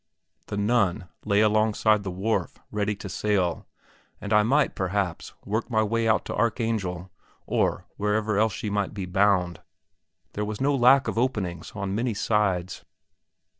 [0.47, 3.67] The Nun lay alongside the wharf, ready to sail,
[4.19, 7.11] and I might, perhaps, work my way out to Archangel,
[7.45, 9.59] or wherever else she might be bound;
[10.33, 12.83] there was no lack of openings on many sides.